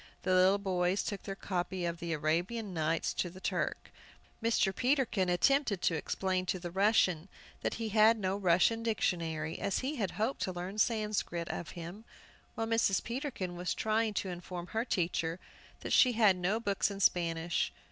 The 0.23 0.33
little 0.33 0.57
boys 0.57 1.03
took 1.03 1.21
their 1.21 1.35
copy 1.35 1.85
of 1.85 1.99
the 1.99 2.11
"Arabian 2.13 2.73
Nights" 2.73 3.13
to 3.13 3.29
the 3.29 3.39
Turk. 3.39 3.91
Mr. 4.41 4.75
Peterkin 4.75 5.29
attempted 5.29 5.79
to 5.83 5.93
explain 5.93 6.47
to 6.47 6.57
the 6.57 6.71
Russian 6.71 7.29
that 7.61 7.75
he 7.75 7.89
had 7.89 8.17
no 8.17 8.35
Russian 8.35 8.81
dictionary, 8.81 9.59
as 9.59 9.77
he 9.85 9.97
had 9.97 10.09
hoped 10.17 10.41
to 10.41 10.51
learn 10.51 10.79
Sanscrit 10.79 11.49
of 11.49 11.69
him, 11.77 12.03
while 12.55 12.65
Mrs. 12.65 13.03
Peterkin 13.03 13.55
was 13.55 13.75
trying 13.75 14.15
to 14.15 14.29
inform 14.29 14.65
her 14.69 14.85
teacher 14.85 15.39
that 15.81 15.93
she 15.93 16.13
had 16.13 16.35
no 16.35 16.59
books 16.59 16.89
in 16.89 16.99
Spanish. 16.99 17.71